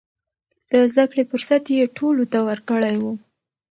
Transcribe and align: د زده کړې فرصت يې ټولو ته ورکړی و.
د 0.69 0.71
زده 0.91 1.05
کړې 1.11 1.23
فرصت 1.31 1.63
يې 1.75 1.93
ټولو 1.97 2.23
ته 2.31 2.39
ورکړی 2.47 2.95
و. 3.01 3.03